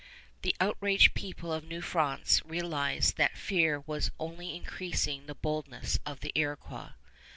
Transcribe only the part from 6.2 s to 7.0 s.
the Iroquois.